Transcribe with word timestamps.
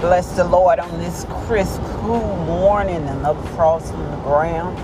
bless 0.00 0.34
the 0.34 0.44
Lord 0.44 0.78
on 0.78 0.98
this 0.98 1.26
crisp, 1.28 1.82
cool 1.98 2.36
morning. 2.46 3.06
Another 3.06 3.42
frost 3.50 3.92
on 3.92 4.10
the 4.10 4.16
ground. 4.22 4.78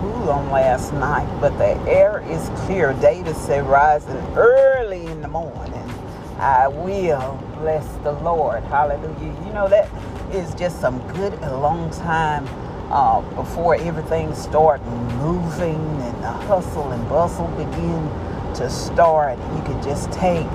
Cool 0.00 0.30
on 0.30 0.48
last 0.50 0.92
night, 0.94 1.26
but 1.40 1.56
the 1.58 1.76
air 1.90 2.24
is 2.30 2.48
clear. 2.60 2.92
David 2.94 3.34
said, 3.34 3.66
rising 3.66 4.16
early 4.36 5.06
in 5.06 5.22
the 5.22 5.28
morning, 5.28 5.90
I 6.38 6.68
will 6.68 7.36
bless 7.58 7.84
the 8.04 8.12
Lord. 8.12 8.62
Hallelujah. 8.64 9.34
You 9.44 9.52
know, 9.52 9.68
that 9.68 9.90
is 10.32 10.54
just 10.54 10.80
some 10.80 10.98
good, 11.14 11.32
a 11.42 11.56
long 11.56 11.90
time 11.90 12.46
uh, 12.92 13.22
before 13.34 13.74
everything 13.74 14.34
start 14.34 14.84
moving 15.16 15.74
and 15.74 16.22
the 16.22 16.30
hustle 16.30 16.92
and 16.92 17.08
bustle 17.08 17.48
begin 17.48 18.08
to 18.54 18.70
start. 18.70 19.36
You 19.56 19.62
can 19.62 19.82
just 19.82 20.12
take 20.12 20.46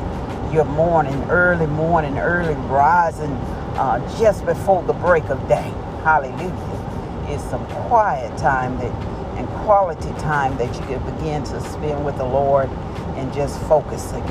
your 0.54 0.66
morning, 0.66 1.22
early 1.30 1.68
morning, 1.68 2.18
early 2.18 2.56
rising 2.70 3.38
uh, 3.80 4.00
just 4.20 4.46
before 4.46 4.84
the 4.84 4.94
break 4.94 5.24
of 5.30 5.40
day. 5.48 5.72
Hallelujah. 6.04 7.26
It's 7.30 7.44
some 7.46 7.66
quiet 7.88 8.38
time 8.38 8.78
that 8.80 8.92
and 9.38 9.48
quality 9.64 10.10
time 10.20 10.58
that 10.58 10.68
you 10.76 10.82
can 10.82 11.16
begin 11.16 11.44
to 11.46 11.62
spend 11.72 12.04
with 12.06 12.18
the 12.18 12.26
Lord 12.26 12.70
and 13.16 13.34
just 13.34 13.60
focusing, 13.64 14.26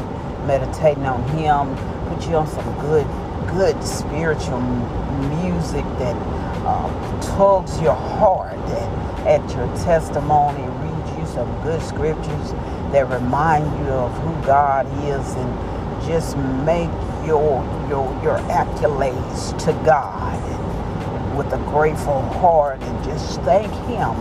meditating 0.46 1.06
on 1.06 1.22
Him, 1.30 1.74
put 2.08 2.28
you 2.28 2.36
on 2.36 2.46
some 2.46 2.78
good, 2.80 3.06
good 3.48 3.82
spiritual 3.82 4.60
music 5.40 5.84
that 5.98 6.14
uh, 6.66 7.20
tugs 7.38 7.80
your 7.80 7.94
heart 7.94 8.58
at, 8.58 9.26
at 9.40 9.56
your 9.56 9.66
testimony, 9.78 10.60
reads 10.60 11.18
you 11.18 11.26
some 11.34 11.50
good 11.62 11.80
scriptures 11.80 12.52
that 12.92 13.08
remind 13.08 13.64
you 13.78 13.92
of 13.92 14.12
who 14.18 14.46
God 14.46 14.86
is 15.04 15.26
and 15.36 16.06
just 16.06 16.36
make 16.66 16.90
your 17.28 17.62
your 17.88 18.06
your 18.24 18.38
accolades 18.48 19.56
to 19.64 19.72
God 19.84 20.36
with 21.36 21.52
a 21.52 21.58
grateful 21.70 22.22
heart 22.40 22.80
and 22.80 23.04
just 23.04 23.40
thank 23.42 23.72
him 23.86 24.14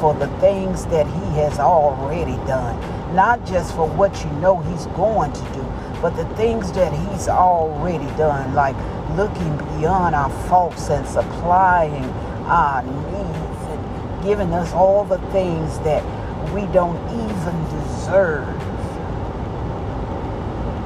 for 0.00 0.14
the 0.14 0.28
things 0.38 0.86
that 0.86 1.06
he 1.06 1.38
has 1.40 1.58
already 1.58 2.36
done. 2.46 2.78
Not 3.14 3.44
just 3.46 3.74
for 3.74 3.86
what 3.88 4.24
you 4.24 4.30
know 4.40 4.58
he's 4.60 4.86
going 4.88 5.32
to 5.32 5.42
do 5.52 5.64
but 6.04 6.16
the 6.16 6.36
things 6.36 6.70
that 6.72 6.92
he's 6.92 7.28
already 7.28 8.04
done 8.18 8.52
like 8.54 8.76
looking 9.16 9.56
beyond 9.78 10.14
our 10.14 10.28
faults 10.48 10.90
and 10.90 11.06
supplying 11.06 12.04
our 12.44 12.82
needs 12.82 13.64
and 13.70 14.22
giving 14.24 14.52
us 14.52 14.70
all 14.74 15.04
the 15.04 15.18
things 15.32 15.78
that 15.80 16.04
we 16.52 16.66
don't 16.74 16.98
even 17.08 17.64
deserve 17.70 18.63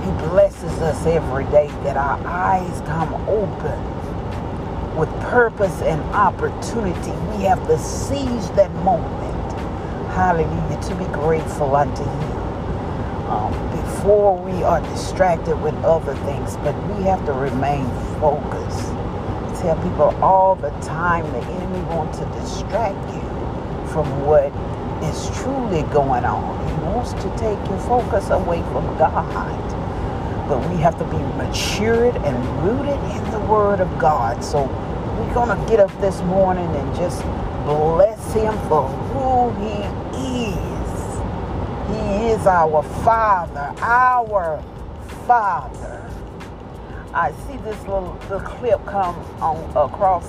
he 0.08 0.14
blesses 0.28 0.72
us 0.80 1.04
every 1.04 1.44
day 1.46 1.66
that 1.84 1.98
our 1.98 2.18
eyes 2.26 2.80
come 2.86 3.12
open 3.28 4.96
with 4.96 5.10
purpose 5.20 5.82
and 5.82 6.00
opportunity. 6.14 7.10
We 7.36 7.44
have 7.44 7.60
to 7.66 7.78
seize 7.78 8.50
that 8.52 8.72
moment, 8.76 9.52
hallelujah, 10.12 10.80
to 10.80 10.94
be 10.94 11.04
grateful 11.12 11.76
unto 11.76 12.04
Him. 12.04 12.32
Um, 13.28 13.52
before 13.76 14.38
we 14.42 14.62
are 14.62 14.80
distracted 14.80 15.60
with 15.60 15.74
other 15.84 16.14
things, 16.24 16.56
but 16.58 16.74
we 16.96 17.02
have 17.02 17.22
to 17.26 17.34
remain 17.34 17.84
focused. 18.18 18.88
I 18.88 19.58
tell 19.60 19.76
people 19.82 20.24
all 20.24 20.54
the 20.54 20.70
time 20.80 21.30
the 21.32 21.44
enemy 21.46 21.82
wants 21.94 22.18
to 22.20 22.24
distract 22.40 22.96
you 23.14 23.20
from 23.92 24.08
what 24.24 24.46
is 25.04 25.28
truly 25.42 25.82
going 25.92 26.24
on. 26.24 26.66
He 26.66 26.74
wants 26.86 27.12
to 27.12 27.28
take 27.36 27.60
your 27.68 27.80
focus 27.80 28.30
away 28.30 28.62
from 28.72 28.86
God 28.96 29.77
but 30.48 30.58
we 30.70 30.76
have 30.78 30.98
to 30.98 31.04
be 31.04 31.18
matured 31.36 32.16
and 32.16 32.64
rooted 32.64 32.98
in 33.16 33.30
the 33.30 33.40
Word 33.40 33.80
of 33.80 33.98
God. 33.98 34.42
So 34.42 34.62
we're 35.18 35.34
going 35.34 35.56
to 35.56 35.68
get 35.68 35.78
up 35.78 35.92
this 36.00 36.20
morning 36.22 36.66
and 36.74 36.96
just 36.96 37.22
bless 37.64 38.32
Him 38.32 38.54
for 38.68 38.88
who 38.88 39.50
He 39.60 40.48
is. 40.48 40.88
He 41.88 42.30
is 42.32 42.46
our 42.46 42.82
Father, 43.04 43.74
our 43.82 44.62
Father. 45.26 46.10
I 47.12 47.32
see 47.46 47.56
this 47.58 47.78
little, 47.82 48.18
little 48.30 48.40
clip 48.40 48.84
come 48.86 49.16
on 49.42 49.56
across 49.76 50.26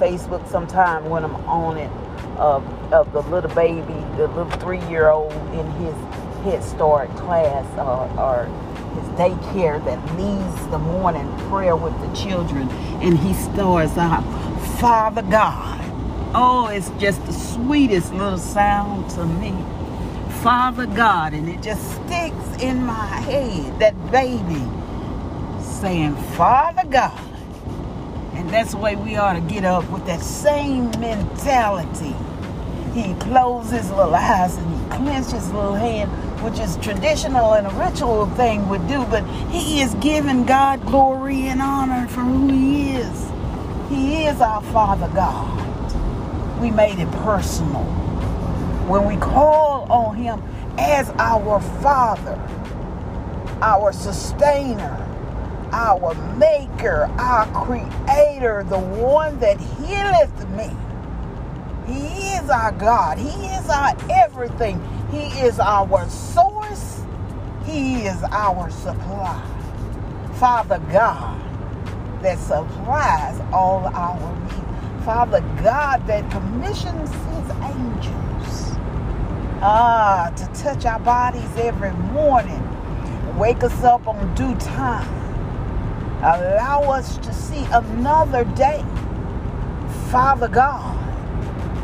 Facebook 0.00 0.48
sometime 0.50 1.08
when 1.08 1.24
I'm 1.24 1.36
on 1.46 1.76
it 1.76 1.90
of, 2.38 2.64
of 2.92 3.12
the 3.12 3.22
little 3.22 3.54
baby, 3.54 3.94
the 4.16 4.26
little 4.28 4.50
three-year-old 4.52 5.32
in 5.54 5.70
his 5.72 5.94
Start 6.40 7.14
class 7.16 7.66
uh, 7.76 8.08
or 8.18 8.46
his 8.94 9.08
daycare 9.10 9.84
that 9.84 10.02
leads 10.16 10.66
the 10.68 10.78
morning 10.78 11.28
prayer 11.50 11.76
with 11.76 11.92
the 12.00 12.16
children. 12.16 12.66
And 13.02 13.18
he 13.18 13.34
starts 13.34 13.98
out, 13.98 14.22
Father 14.80 15.20
God. 15.20 15.78
Oh, 16.34 16.68
it's 16.68 16.88
just 16.98 17.24
the 17.26 17.32
sweetest 17.34 18.14
little 18.14 18.38
sound 18.38 19.10
to 19.10 19.26
me. 19.26 19.50
Father 20.42 20.86
God. 20.86 21.34
And 21.34 21.46
it 21.46 21.60
just 21.60 21.82
sticks 21.96 22.62
in 22.62 22.84
my 22.84 23.06
head, 23.06 23.78
that 23.78 23.94
baby 24.10 24.64
saying, 25.62 26.16
Father 26.36 26.88
God. 26.88 27.20
And 28.32 28.48
that's 28.48 28.70
the 28.70 28.78
way 28.78 28.96
we 28.96 29.16
ought 29.16 29.34
to 29.34 29.42
get 29.42 29.66
up 29.66 29.88
with 29.90 30.06
that 30.06 30.22
same 30.22 30.90
mentality. 30.92 32.14
He 32.94 33.14
closes 33.20 33.72
his 33.72 33.90
little 33.90 34.14
eyes 34.14 34.56
and 34.56 34.74
he 34.74 34.96
clenches 34.96 35.32
his 35.32 35.52
little 35.52 35.74
hand 35.74 36.10
which 36.42 36.58
is 36.58 36.76
traditional 36.78 37.54
and 37.54 37.66
a 37.66 37.70
ritual 37.70 38.26
thing 38.26 38.68
would 38.68 38.86
do, 38.88 39.04
but 39.06 39.24
he 39.50 39.80
is 39.80 39.94
giving 39.94 40.44
God 40.44 40.84
glory 40.86 41.48
and 41.48 41.60
honor 41.60 42.08
for 42.08 42.20
who 42.20 42.48
he 42.48 42.92
is. 42.92 43.30
He 43.88 44.24
is 44.24 44.40
our 44.40 44.62
Father 44.64 45.08
God. 45.14 45.58
We 46.60 46.70
made 46.70 46.98
it 46.98 47.10
personal. 47.12 47.84
When 48.88 49.06
we 49.06 49.16
call 49.16 49.90
on 49.92 50.16
him 50.16 50.42
as 50.78 51.10
our 51.18 51.60
Father, 51.82 52.38
our 53.62 53.92
sustainer, 53.92 55.06
our 55.72 56.14
maker, 56.36 57.10
our 57.18 57.46
creator, 57.64 58.64
the 58.68 58.78
one 58.78 59.38
that 59.40 59.60
healeth 59.60 60.48
me. 60.50 60.70
He 61.86 62.34
is 62.34 62.48
our 62.50 62.72
God. 62.72 63.18
He 63.18 63.46
is 63.46 63.68
our 63.68 63.94
everything. 64.10 64.80
He 65.10 65.40
is 65.40 65.58
our 65.58 66.08
source. 66.08 67.02
He 67.64 68.06
is 68.06 68.22
our 68.30 68.70
supply. 68.70 69.42
Father 70.34 70.78
God 70.92 71.38
that 72.22 72.38
supplies 72.38 73.40
all 73.52 73.86
our 73.86 74.40
needs. 74.42 75.04
Father 75.04 75.40
God 75.62 76.06
that 76.06 76.30
commissions 76.30 77.10
his 77.10 77.50
angels 77.62 78.76
ah, 79.62 80.32
to 80.36 80.46
touch 80.62 80.84
our 80.84 81.00
bodies 81.00 81.50
every 81.56 81.92
morning. 82.12 82.62
Wake 83.38 83.62
us 83.64 83.82
up 83.82 84.06
on 84.06 84.34
due 84.34 84.54
time. 84.56 85.08
Allow 86.18 86.82
us 86.92 87.16
to 87.18 87.32
see 87.32 87.64
another 87.72 88.44
day. 88.44 88.84
Father 90.10 90.48
God 90.48 90.96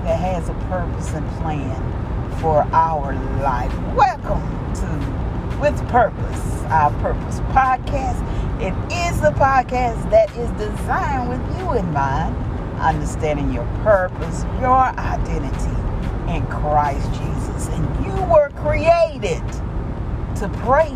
that 0.04 0.18
has 0.20 0.48
a 0.48 0.54
purpose 0.68 1.12
and 1.14 1.28
plan 1.40 1.95
for 2.40 2.62
our 2.72 3.14
life. 3.40 3.72
Welcome 3.94 4.42
to 4.74 5.58
With 5.58 5.76
Purpose, 5.88 6.62
our 6.64 6.90
Purpose 7.00 7.40
podcast. 7.52 8.20
It 8.60 8.74
is 8.92 9.22
a 9.22 9.32
podcast 9.32 10.10
that 10.10 10.30
is 10.36 10.50
designed 10.52 11.30
with 11.30 11.58
you 11.58 11.72
in 11.72 11.90
mind, 11.92 12.36
understanding 12.78 13.52
your 13.52 13.64
purpose, 13.82 14.44
your 14.60 14.76
identity 14.98 15.80
in 16.30 16.46
Christ 16.48 17.08
Jesus. 17.14 17.68
And 17.68 18.04
you 18.04 18.12
were 18.24 18.50
created 18.56 19.42
to 20.36 20.50
praise. 20.58 20.92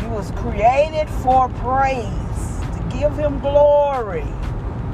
You 0.00 0.08
was 0.08 0.30
created 0.36 1.08
for 1.22 1.50
praise, 1.50 2.60
to 2.76 2.98
give 2.98 3.14
him 3.18 3.40
glory, 3.40 4.26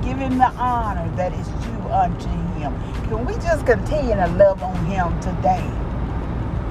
give 0.02 0.18
him 0.18 0.38
the 0.38 0.50
honor 0.56 1.08
that 1.16 1.32
is 1.32 1.48
unto 1.90 2.28
him. 2.58 2.74
Can 3.08 3.24
we 3.26 3.34
just 3.34 3.66
continue 3.66 4.14
to 4.14 4.26
love 4.28 4.62
on 4.62 4.76
him 4.86 5.18
today? 5.20 5.66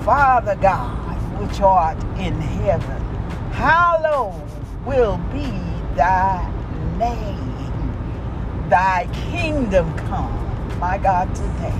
Father 0.03 0.55
God, 0.55 1.15
which 1.39 1.61
art 1.61 2.01
in 2.19 2.33
heaven, 2.41 3.01
hallowed 3.51 4.41
will 4.85 5.17
be 5.31 5.51
thy 5.95 6.49
name. 6.97 7.39
Thy 8.69 9.07
kingdom 9.31 9.93
come, 9.97 10.79
my 10.79 10.97
God, 10.97 11.33
today. 11.35 11.73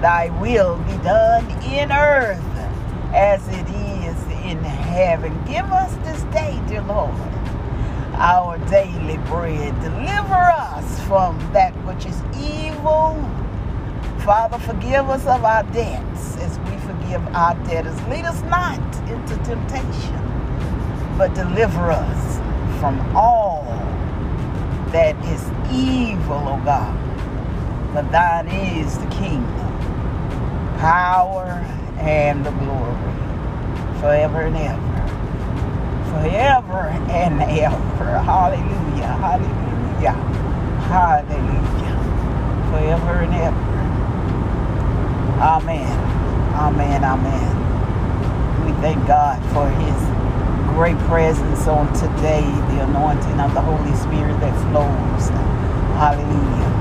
Thy 0.00 0.28
will 0.40 0.76
be 0.78 0.96
done 0.98 1.50
in 1.64 1.92
earth 1.92 2.42
as 3.14 3.46
it 3.48 3.68
is 3.70 4.22
in 4.44 4.58
heaven. 4.62 5.32
Give 5.46 5.66
us 5.72 5.94
this 6.04 6.22
day, 6.34 6.60
dear 6.68 6.82
Lord, 6.82 7.14
our 8.16 8.58
daily 8.68 9.18
bread. 9.28 9.74
Deliver 9.80 10.34
us 10.34 11.00
from 11.06 11.38
that 11.52 11.72
which 11.84 12.06
is 12.06 12.22
evil 12.38 13.14
Father, 14.26 14.58
forgive 14.58 15.08
us 15.08 15.24
of 15.26 15.44
our 15.44 15.62
debts 15.72 16.36
as 16.38 16.58
we 16.58 16.76
forgive 16.78 17.24
our 17.28 17.54
debtors. 17.64 17.94
Lead 18.08 18.24
us 18.24 18.42
not 18.50 18.80
into 19.08 19.36
temptation, 19.44 20.20
but 21.16 21.32
deliver 21.32 21.92
us 21.92 22.38
from 22.80 22.98
all 23.16 23.62
that 24.90 25.14
is 25.26 25.42
evil, 25.72 26.42
oh 26.42 26.60
God. 26.64 26.98
For 27.94 28.02
thine 28.10 28.48
is 28.48 28.98
the 28.98 29.06
kingdom, 29.06 29.78
power, 30.78 31.44
and 32.00 32.44
the 32.44 32.50
glory 32.50 32.96
forever 34.00 34.40
and 34.40 34.56
ever. 34.56 34.95
Forever 36.22 36.88
and 37.10 37.42
ever. 37.42 38.18
Hallelujah. 38.18 39.14
Hallelujah. 39.20 40.12
Hallelujah. 40.88 41.98
Forever 42.70 43.20
and 43.20 43.34
ever. 43.34 43.76
Amen. 45.40 45.98
Amen. 46.54 47.04
Amen. 47.04 47.76
We 48.64 48.72
thank 48.80 49.06
God 49.06 49.38
for 49.52 49.68
his 49.68 49.98
great 50.74 50.98
presence 51.08 51.66
on 51.68 51.92
today, 51.94 52.42
the 52.74 52.82
anointing 52.84 53.40
of 53.40 53.54
the 53.54 53.60
Holy 53.60 53.94
Spirit 53.96 54.40
that 54.40 54.54
flows. 54.70 55.28
Hallelujah. 56.00 56.72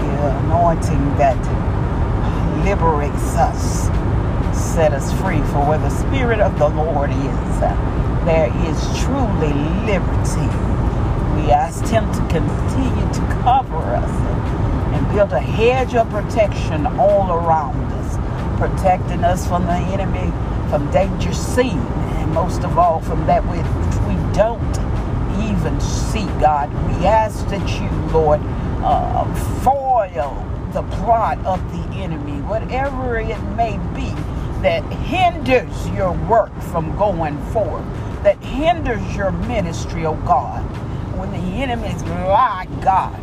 The 0.00 0.38
anointing 0.46 1.18
that 1.18 1.38
liberates 2.64 3.36
us, 3.36 3.88
set 4.56 4.92
us 4.94 5.12
free. 5.20 5.40
For 5.52 5.64
where 5.68 5.78
the 5.78 5.90
Spirit 5.90 6.40
of 6.40 6.58
the 6.58 6.68
Lord 6.68 7.10
is, 7.10 7.60
there 8.24 8.48
is 8.68 8.78
truly 9.00 9.52
liberty. 9.84 10.48
We 11.34 11.50
asked 11.50 11.88
Him 11.88 12.04
to 12.12 12.20
continue 12.28 13.12
to 13.14 13.20
cover 13.42 13.76
us 13.76 14.10
and 14.94 15.14
build 15.14 15.32
a 15.32 15.40
hedge 15.40 15.94
of 15.94 16.08
protection 16.10 16.86
all 16.98 17.32
around 17.32 17.82
us, 17.92 18.58
protecting 18.58 19.24
us 19.24 19.46
from 19.46 19.66
the 19.66 19.72
enemy, 19.72 20.30
from 20.70 20.90
danger 20.92 21.32
seen, 21.32 21.78
and 21.78 22.32
most 22.32 22.62
of 22.62 22.78
all 22.78 23.00
from 23.00 23.26
that 23.26 23.42
which 23.46 23.66
we 24.06 24.14
don't 24.34 24.92
even 25.48 25.80
see, 25.80 26.26
God. 26.40 26.72
We 26.86 27.06
ask 27.06 27.46
that 27.48 27.68
you, 27.80 27.90
Lord, 28.12 28.40
uh, 28.84 29.24
foil 29.62 30.48
the 30.72 30.82
plot 30.96 31.38
of 31.44 31.60
the 31.72 31.96
enemy, 31.96 32.40
whatever 32.42 33.18
it 33.18 33.40
may 33.56 33.78
be 33.94 34.10
that 34.62 34.84
hinders 34.92 35.88
your 35.90 36.12
work 36.28 36.52
from 36.70 36.96
going 36.96 37.36
forward, 37.46 37.84
that 38.22 38.36
hinders 38.42 39.16
your 39.16 39.32
ministry, 39.32 40.06
oh 40.06 40.14
God. 40.26 40.62
When 41.18 41.30
the 41.30 41.62
enemies 41.62 42.02
lie, 42.04 42.66
God, 42.80 43.20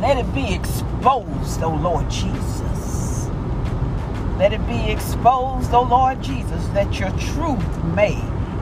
let 0.00 0.18
it 0.18 0.34
be 0.34 0.54
exposed, 0.54 1.62
oh 1.62 1.78
Lord 1.80 2.10
Jesus. 2.10 3.28
Let 4.38 4.52
it 4.52 4.66
be 4.66 4.90
exposed, 4.90 5.72
oh 5.72 5.82
Lord 5.82 6.22
Jesus, 6.22 6.66
that 6.68 6.98
your 6.98 7.10
truth 7.10 7.84
may 7.84 8.20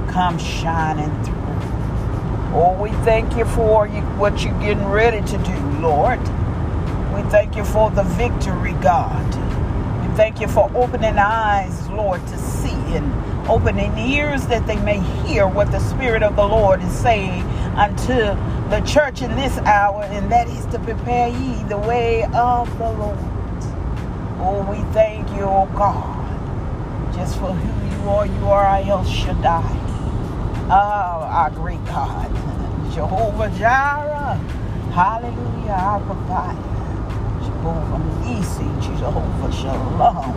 come 0.09 0.39
shining 0.39 1.11
through. 1.25 1.35
Oh, 2.55 2.77
we 2.81 2.91
thank 3.05 3.37
you 3.37 3.47
for 3.47 3.89
what 4.19 4.45
you're 4.45 4.61
getting 4.61 4.85
ready 4.85 5.23
to 5.27 5.39
do, 5.39 5.57
Lord. 5.81 6.21
We 7.15 7.23
thank 7.31 7.57
you 7.57 7.65
for 7.65 7.91
the 7.91 8.03
victory, 8.03 8.75
God. 8.75 9.27
We 10.07 10.15
thank 10.17 10.41
you 10.41 10.49
for 10.49 10.71
opening 10.77 11.17
eyes, 11.17 11.89
Lord, 11.89 12.21
to 12.27 12.39
see 12.39 12.71
and 12.95 13.32
opening 13.49 13.97
ears 13.99 14.47
that 14.49 14.67
they 14.67 14.77
may 14.77 15.01
hear 15.27 15.49
what 15.49 15.71
the 15.73 15.81
Spirit 15.81 16.23
of 16.23 16.37
the 16.37 16.47
Lord 16.47 16.83
is 16.83 16.93
saying 16.93 17.43
unto 17.77 18.15
the 18.71 18.83
church 18.87 19.23
in 19.23 19.35
this 19.37 19.59
hour, 19.59 20.05
and 20.05 20.31
that 20.33 20.49
is 20.49 20.67
to 20.67 20.79
prepare 20.81 21.29
ye 21.29 21.63
the 21.65 21.79
way 21.79 22.25
of 22.35 22.69
the 22.79 22.91
Lord. 22.93 23.19
Oh, 24.41 24.67
we 24.71 24.79
thank 24.93 25.29
you, 25.31 25.43
oh 25.43 25.71
God, 25.77 27.15
just 27.15 27.37
for 27.39 27.53
who 27.53 28.05
you 28.05 28.11
are. 28.11 28.27
You 28.27 28.47
are 28.49 28.79
El 28.83 29.05
Shaddai. 29.05 29.99
Oh, 30.67 30.71
our 30.71 31.51
great 31.51 31.85
God. 31.87 32.31
Jehovah 32.95 33.51
Jireh. 33.59 34.37
Hallelujah, 34.93 35.73
our 35.73 36.01
provider. 36.01 36.72
Jehovah 37.63 38.03
Nissi, 38.27 38.99
Jehovah 38.99 39.53
Shalom. 39.53 40.35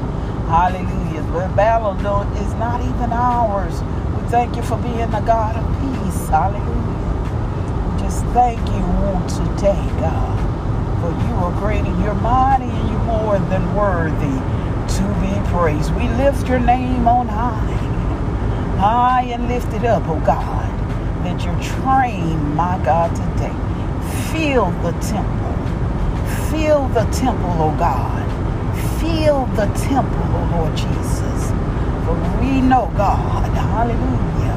Hallelujah. 0.47 1.23
The 1.23 1.55
battle 1.55 1.93
is 2.37 2.53
not 2.53 2.81
even 2.81 3.11
ours. 3.11 3.81
We 4.13 4.29
thank 4.29 4.55
you 4.55 4.61
for 4.61 4.77
being 4.77 5.09
the 5.09 5.21
God 5.21 5.55
of 5.55 5.65
peace. 5.81 6.29
Hallelujah. 6.29 7.89
We 7.89 7.99
just 8.03 8.23
thank 8.25 8.59
you 8.69 8.85
today, 9.41 9.81
God. 9.99 10.37
For 11.01 11.09
you 11.25 11.33
are 11.41 11.59
great 11.59 11.83
and 11.83 12.03
you're 12.03 12.13
mighty 12.13 12.65
and 12.65 12.89
you're 12.91 13.03
more 13.05 13.39
than 13.49 13.75
worthy 13.75 14.37
to 14.93 15.03
be 15.19 15.49
praised. 15.49 15.95
We 15.95 16.07
lift 16.09 16.47
your 16.47 16.59
name 16.59 17.07
on 17.07 17.27
high. 17.27 17.73
High 18.77 19.23
and 19.31 19.47
lifted 19.47 19.83
up, 19.83 20.03
oh 20.05 20.19
God 20.19 20.65
that 21.23 21.43
you're 21.43 21.59
trained, 21.81 22.55
my 22.55 22.79
God, 22.85 23.09
today. 23.15 23.51
Feel 24.31 24.69
the 24.83 24.91
temple. 25.01 25.54
Feel 26.55 26.87
the 26.87 27.03
temple, 27.11 27.51
oh 27.59 27.75
God. 27.77 28.23
Fill 29.01 29.45
the 29.57 29.65
temple, 29.75 30.23
oh 30.23 30.49
Lord 30.55 30.77
Jesus. 30.77 31.51
For 32.05 32.15
we 32.39 32.61
know, 32.61 32.89
God, 32.95 33.51
hallelujah, 33.51 34.55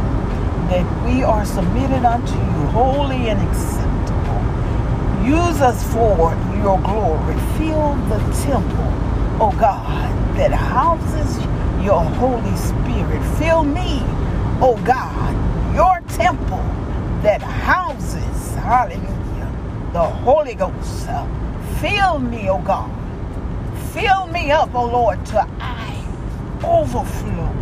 that 0.71 1.05
we 1.05 1.25
are 1.25 1.45
submitted 1.45 2.05
unto 2.05 2.35
you, 2.35 2.67
holy 2.71 3.29
and 3.31 3.41
acceptable. 3.51 5.27
Use 5.27 5.61
us 5.61 5.83
for 5.93 6.37
your 6.63 6.81
glory. 6.83 7.35
Fill 7.59 7.97
the 8.07 8.21
temple, 8.47 8.93
oh 9.43 9.53
God, 9.59 10.09
that 10.37 10.53
houses 10.53 11.39
your 11.85 12.05
Holy 12.05 12.57
Spirit. 12.57 13.25
Fill 13.39 13.65
me, 13.65 14.03
oh 14.63 14.81
God, 14.85 15.35
your 15.75 16.01
temple 16.17 16.65
that 17.23 17.43
houses, 17.43 18.55
hallelujah, 18.55 19.91
the 19.93 20.05
Holy 20.05 20.55
Ghost. 20.55 21.09
Fill 21.81 22.19
me, 22.19 22.49
oh 22.51 22.59
God. 22.61 22.91
Fill 23.93 24.27
me 24.29 24.51
up, 24.51 24.71
oh 24.75 24.87
Lord, 24.87 25.25
to 25.27 25.47
I 25.61 25.95
overflow. 26.65 27.53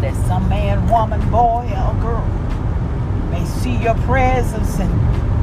That 0.00 0.14
some 0.26 0.48
man, 0.48 0.88
woman, 0.88 1.20
boy, 1.30 1.70
or 1.72 1.94
girl 2.02 2.26
may 3.30 3.44
see 3.46 3.76
your 3.76 3.94
presence 4.06 4.78
and 4.78 4.92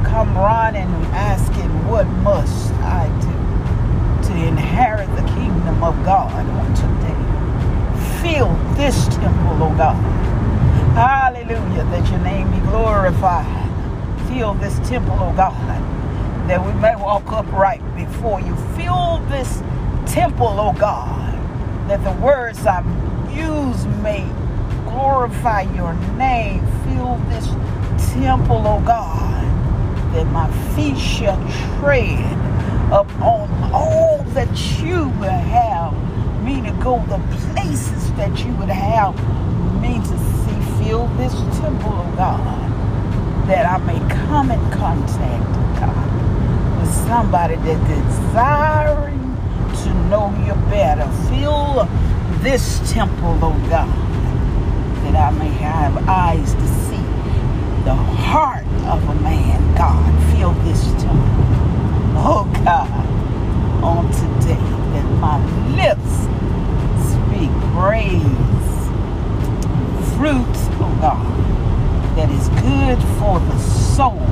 come 0.06 0.36
running 0.36 0.82
and 0.82 1.06
asking, 1.06 1.70
What 1.88 2.06
must 2.24 2.72
I 2.74 3.08
do 3.20 4.28
to 4.28 4.46
inherit 4.46 5.08
the 5.16 5.22
kingdom 5.34 5.82
of 5.82 5.94
God 6.04 6.32
on 6.32 6.74
today? 6.74 8.20
Fill 8.22 8.54
this 8.76 9.08
temple, 9.08 9.62
oh 9.62 9.74
God 9.76 9.96
Hallelujah. 10.94 11.84
That 11.86 12.10
your 12.10 12.20
name 12.20 12.50
be 12.52 12.58
glorified. 12.68 13.46
Fill 14.28 14.54
this 14.54 14.76
temple, 14.88 15.16
oh 15.18 15.32
God, 15.34 15.54
that 16.48 16.64
we 16.64 16.72
may 16.80 16.96
walk 16.96 17.30
upright 17.32 17.82
before 17.96 18.40
you. 18.40 18.54
Fill 18.76 19.18
this 19.28 19.62
temple, 20.06 20.48
oh 20.48 20.72
God, 20.72 21.32
that 21.88 22.02
the 22.04 22.12
words 22.24 22.66
I 22.66 22.82
use 23.32 23.86
may 24.02 24.26
glorify 24.84 25.62
your 25.74 25.94
name. 26.16 26.66
Fill 26.84 27.16
this 27.28 27.46
temple, 28.12 28.62
oh 28.66 28.82
God, 28.84 29.44
that 30.14 30.26
my 30.26 30.50
feet 30.74 30.98
shall 30.98 31.38
tread 31.80 32.32
upon 32.92 33.50
all 33.72 34.22
that 34.34 34.50
you 34.82 35.08
would 35.20 35.30
have 35.30 35.92
me 36.42 36.60
to 36.60 36.72
go, 36.82 36.98
the 37.06 37.18
places 37.52 38.12
that 38.14 38.44
you 38.44 38.52
would 38.56 38.68
have 38.68 39.14
me 39.80 39.98
to 39.98 40.18
see. 40.18 40.84
fill 40.84 41.06
this 41.16 41.32
temple, 41.60 41.92
oh 41.92 42.14
God, 42.16 43.48
that 43.48 43.66
I 43.66 43.78
may 43.86 43.98
come 44.26 44.50
in 44.50 44.60
contact, 44.72 45.44
oh 45.48 45.80
God, 45.80 46.06
with 46.06 46.11
somebody 46.92 47.56
that 47.56 47.88
desiring 47.88 49.20
to 49.82 49.94
know 50.08 50.30
you 50.46 50.54
better. 50.70 51.08
Fill 51.28 51.88
this 52.42 52.80
temple, 52.92 53.38
oh 53.42 53.66
God, 53.68 53.88
that 55.04 55.16
I 55.16 55.30
may 55.38 55.48
have 55.48 55.96
eyes 56.08 56.54
to 56.54 56.66
see 56.86 57.04
the 57.84 57.94
heart 57.94 58.66
of 58.86 59.02
a 59.08 59.14
man. 59.22 59.74
God, 59.76 60.36
fill 60.36 60.52
this 60.64 60.82
temple, 61.02 61.18
oh 62.18 62.50
God, 62.64 62.90
on 63.82 64.06
today, 64.12 64.54
that 64.92 65.06
my 65.20 65.38
lips 65.76 66.28
speak 67.10 67.50
praise 67.72 68.52
fruit, 70.16 70.56
oh 70.78 70.98
God, 71.00 71.26
that 72.16 72.30
is 72.30 72.48
good 72.60 72.98
for 73.18 73.40
the 73.40 73.58
soul 73.58 74.22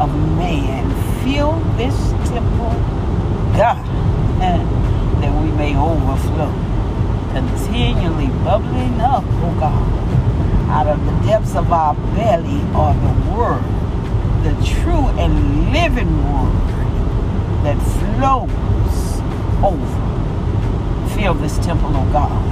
of 0.00 0.12
man. 0.36 1.13
Fill 1.24 1.58
this 1.78 1.96
temple, 2.28 2.74
God, 3.56 3.82
that 4.40 5.42
we 5.42 5.50
may 5.52 5.74
overflow, 5.74 6.52
continually 7.32 8.28
bubbling 8.44 9.00
up, 9.00 9.24
oh 9.26 9.56
God, 9.58 10.68
out 10.68 10.86
of 10.86 11.02
the 11.02 11.26
depths 11.26 11.54
of 11.54 11.72
our 11.72 11.94
belly 12.14 12.60
are 12.74 12.94
the 12.94 13.14
word, 13.32 13.64
the 14.44 14.52
true 14.66 15.08
and 15.18 15.72
living 15.72 16.12
word 16.30 16.52
that 17.64 17.78
flows 17.98 19.20
over. 19.64 20.00
Fill 21.14 21.34
this 21.34 21.56
temple, 21.64 21.90
oh 21.94 22.12
God. 22.12 22.42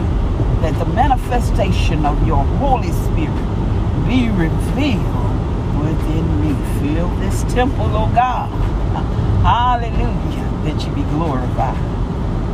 That 0.63 0.79
the 0.79 0.87
manifestation 0.95 2.07
of 2.07 2.27
your 2.27 2.43
Holy 2.43 2.93
Spirit 2.93 3.37
be 4.09 4.31
revealed 4.31 5.32
within 5.83 6.41
me. 6.41 6.53
Fill 6.81 7.09
this 7.17 7.43
temple, 7.53 7.87
oh 7.97 8.11
God. 8.15 8.49
Hallelujah. 9.43 10.49
That 10.65 10.87
you 10.87 10.95
be 10.95 11.03
glorified. 11.11 11.77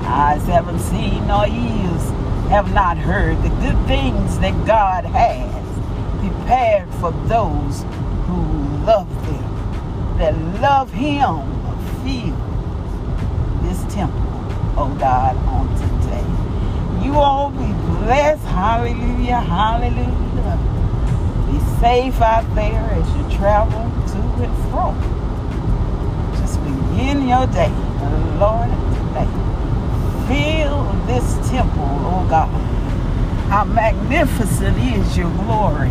Eyes 0.04 0.44
haven't 0.47 0.80
seen 0.80 1.26
nor 1.26 1.47
ears 1.47 2.02
have 2.49 2.73
not 2.73 2.97
heard 2.97 3.37
the 3.42 3.50
good 3.61 3.87
things 3.87 4.38
that 4.38 4.66
God 4.66 5.04
has 5.04 5.58
prepared 6.20 6.88
for 6.94 7.12
those 7.28 7.82
who 8.26 8.40
love 8.87 9.08
them, 9.26 10.18
that 10.18 10.35
love 10.62 10.90
Him. 10.92 11.44
Fill 12.02 12.35
this 13.62 13.94
temple, 13.94 14.23
oh 14.78 14.97
God, 14.99 15.37
on 15.47 15.68
today. 15.76 17.04
You 17.06 17.14
all 17.14 17.50
be 17.50 17.73
blessed. 18.04 18.44
Hallelujah. 18.44 19.40
Hallelujah. 19.40 20.27
Be 21.50 21.59
safe 21.81 22.21
out 22.21 22.45
there 22.55 22.81
as 22.93 23.17
you 23.17 23.37
travel 23.37 23.83
to 24.12 24.19
and 24.43 24.57
fro. 24.71 24.95
Just 26.40 26.59
begin 26.62 27.28
your 27.28 27.47
day, 27.47 27.71
Lord, 28.38 28.71
today. 28.95 29.28
Fill 30.28 30.85
this 31.07 31.50
temple, 31.50 31.83
oh 31.83 32.26
God. 32.28 32.49
How 33.49 33.64
magnificent 33.64 34.76
is 34.78 35.17
your 35.17 35.31
glory 35.31 35.90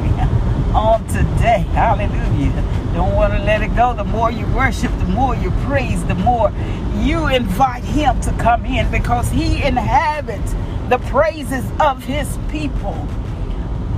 on 0.76 1.06
today. 1.08 1.66
Hallelujah. 1.72 2.52
Don't 2.94 3.16
want 3.16 3.34
to 3.34 3.40
let 3.40 3.62
it 3.62 3.76
go. 3.76 3.94
The 3.94 4.04
more 4.04 4.32
you 4.32 4.46
worship, 4.48 4.92
the 5.00 5.06
more 5.06 5.36
you 5.36 5.50
praise, 5.66 6.06
the 6.06 6.16
more 6.16 6.52
you 6.98 7.28
invite 7.28 7.84
him 7.84 8.20
to 8.22 8.32
come 8.34 8.66
in 8.66 8.90
because 8.92 9.30
he 9.30 9.64
inhabits 9.64 10.54
the 10.90 11.00
praises 11.10 11.66
of 11.80 12.04
his 12.04 12.38
people. 12.50 13.08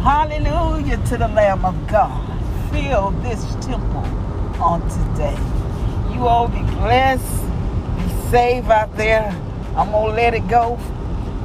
Hallelujah 0.03 0.96
to 1.08 1.18
the 1.18 1.27
Lamb 1.27 1.65
of 1.65 1.75
God. 1.88 2.25
Fill 2.72 3.12
this 3.22 3.44
temple 3.56 4.06
on 4.62 4.82
today. 4.89 5.38
You 6.13 6.25
all 6.25 6.48
be 6.48 6.62
blessed, 6.62 7.44
be 7.98 8.29
safe 8.32 8.65
out 8.70 8.96
there. 8.96 9.27
I'm 9.75 9.91
going 9.91 10.15
to 10.15 10.15
let 10.15 10.34
it 10.34 10.48
go. 10.48 10.79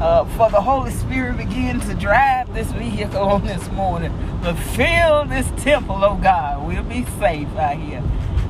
Uh, 0.00 0.25
for 0.37 0.50
the 0.50 0.61
Holy 0.61 0.92
Spirit 0.92 1.37
begin 1.37 1.80
to 1.80 1.94
drive 1.94 2.52
this 2.54 2.70
vehicle 2.73 3.23
on 3.23 3.44
this 3.44 3.68
morning. 3.73 4.12
But 4.40 4.54
fill 4.54 5.25
this 5.25 5.50
temple, 5.62 6.04
oh 6.04 6.14
God. 6.14 6.64
We'll 6.64 6.84
be 6.84 7.04
safe 7.18 7.49
out 7.56 7.76
here 7.76 8.04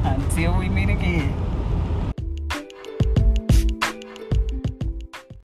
until 0.04 0.58
we 0.58 0.68
meet 0.68 0.90
again. 0.90 1.43